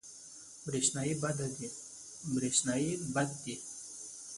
پریشاني 0.63 1.13
بد 3.13 3.29
دی. 3.43 3.55